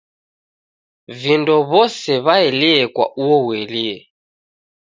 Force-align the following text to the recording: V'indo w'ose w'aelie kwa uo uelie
V'indo 1.19 1.55
w'ose 1.69 2.13
w'aelie 2.25 2.75
kwa 2.93 3.05
uo 3.23 3.37
uelie 3.47 3.97